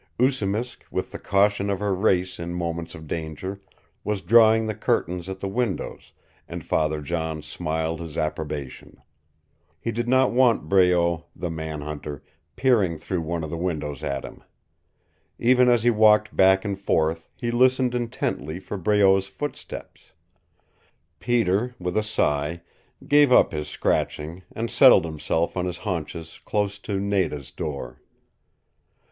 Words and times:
Oosimisk, 0.19 0.79
with 0.89 1.11
the 1.11 1.19
caution 1.19 1.69
of 1.69 1.79
her 1.79 1.93
race 1.93 2.39
in 2.39 2.55
moments 2.55 2.95
of 2.95 3.05
danger, 3.05 3.61
was 4.03 4.21
drawing 4.23 4.65
the 4.65 4.73
curtains 4.73 5.29
at 5.29 5.41
the 5.41 5.47
windows, 5.47 6.11
and 6.47 6.65
Father 6.65 7.01
John 7.03 7.43
smiled 7.43 7.99
his 7.99 8.17
approbation. 8.17 8.99
He 9.79 9.91
did 9.91 10.07
not 10.07 10.31
want 10.31 10.67
Breault, 10.67 11.25
the 11.35 11.51
man 11.51 11.81
hunter, 11.81 12.23
peering 12.55 12.97
through 12.97 13.21
one 13.21 13.43
of 13.43 13.51
the 13.51 13.57
windows 13.59 14.03
at 14.03 14.25
him. 14.25 14.41
Even 15.37 15.69
as 15.69 15.83
he 15.83 15.91
walked 15.91 16.35
back 16.35 16.65
and 16.65 16.79
forth 16.79 17.29
he 17.35 17.51
listened 17.51 17.93
intently 17.93 18.59
for 18.59 18.79
Breault's 18.79 19.27
footsteps. 19.27 20.13
Peter, 21.19 21.75
with 21.77 21.95
a 21.95 22.01
sigh, 22.01 22.63
gave 23.07 23.31
up 23.31 23.51
his 23.51 23.67
scratching 23.67 24.41
and 24.55 24.71
settled 24.71 25.05
himself 25.05 25.55
on 25.55 25.67
his 25.67 25.77
haunches 25.77 26.39
close 26.43 26.79
to 26.79 26.99
Nada's 26.99 27.51
door. 27.51 28.01